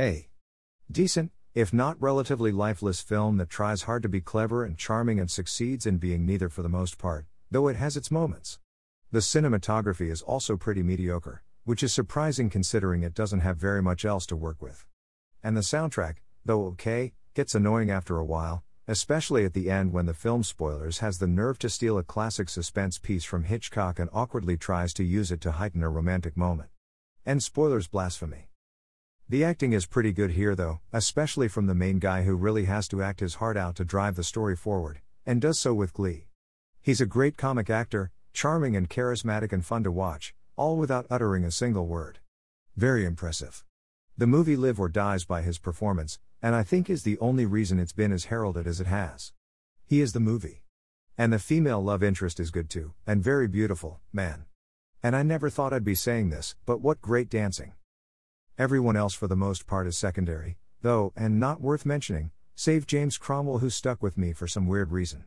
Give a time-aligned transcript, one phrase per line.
[0.00, 0.30] A.
[0.90, 5.30] Decent, if not relatively lifeless film that tries hard to be clever and charming and
[5.30, 8.58] succeeds in being neither for the most part, though it has its moments.
[9.10, 14.06] The cinematography is also pretty mediocre, which is surprising considering it doesn't have very much
[14.06, 14.86] else to work with.
[15.42, 20.06] And the soundtrack, though okay, gets annoying after a while, especially at the end when
[20.06, 24.08] the film spoilers has the nerve to steal a classic suspense piece from Hitchcock and
[24.10, 26.70] awkwardly tries to use it to heighten a romantic moment.
[27.26, 28.48] And spoilers blasphemy.
[29.32, 32.86] The acting is pretty good here though, especially from the main guy who really has
[32.88, 36.26] to act his heart out to drive the story forward, and does so with glee.
[36.82, 41.44] He's a great comic actor, charming and charismatic and fun to watch, all without uttering
[41.44, 42.18] a single word.
[42.76, 43.64] Very impressive.
[44.18, 47.78] The movie Live or Dies by his performance, and I think is the only reason
[47.78, 49.32] it's been as heralded as it has.
[49.86, 50.62] He is the movie.
[51.16, 54.44] And the female love interest is good too, and very beautiful, man.
[55.02, 57.72] And I never thought I'd be saying this, but what great dancing.
[58.62, 63.18] Everyone else for the most part is secondary, though, and not worth mentioning, save James
[63.18, 65.24] Cromwell who stuck with me for some weird reason.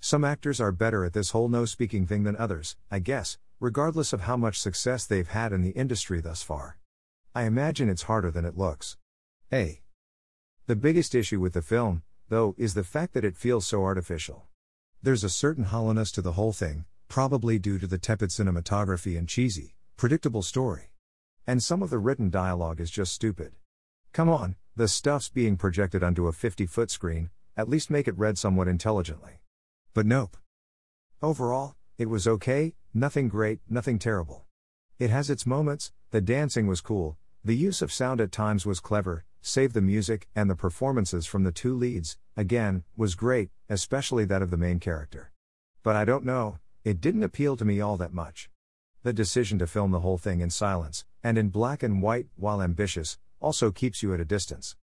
[0.00, 4.14] Some actors are better at this whole no speaking thing than others, I guess, regardless
[4.14, 6.78] of how much success they've had in the industry thus far.
[7.34, 8.96] I imagine it's harder than it looks.
[9.52, 9.82] A.
[10.66, 14.46] The biggest issue with the film, though, is the fact that it feels so artificial.
[15.02, 19.28] There's a certain hollowness to the whole thing, probably due to the tepid cinematography and
[19.28, 20.89] cheesy, predictable story.
[21.50, 23.54] And some of the written dialogue is just stupid.
[24.12, 28.16] Come on, the stuff's being projected onto a 50 foot screen, at least make it
[28.16, 29.40] read somewhat intelligently.
[29.92, 30.36] But nope.
[31.20, 34.44] Overall, it was okay, nothing great, nothing terrible.
[35.00, 38.78] It has its moments, the dancing was cool, the use of sound at times was
[38.78, 44.24] clever, save the music, and the performances from the two leads, again, was great, especially
[44.26, 45.32] that of the main character.
[45.82, 48.48] But I don't know, it didn't appeal to me all that much.
[49.02, 52.62] The decision to film the whole thing in silence, and in black and white, while
[52.62, 54.76] ambitious, also keeps you at a distance.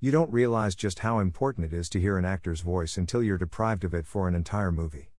[0.00, 3.38] You don't realize just how important it is to hear an actor's voice until you're
[3.38, 5.10] deprived of it for an entire movie.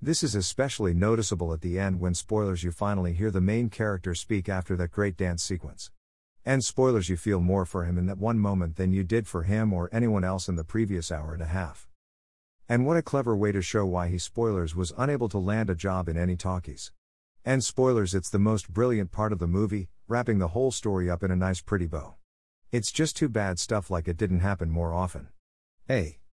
[0.00, 4.14] This is especially noticeable at the end when spoilers you finally hear the main character
[4.14, 5.90] speak after that great dance sequence.
[6.44, 9.42] And spoilers you feel more for him in that one moment than you did for
[9.42, 11.88] him or anyone else in the previous hour and a half.
[12.68, 15.74] And what a clever way to show why he spoilers was unable to land a
[15.74, 16.92] job in any talkies.
[17.48, 21.22] And spoilers it's the most brilliant part of the movie, wrapping the whole story up
[21.22, 22.16] in a nice pretty bow.
[22.72, 25.28] It's just too bad stuff like it didn't happen more often.
[25.88, 26.18] A.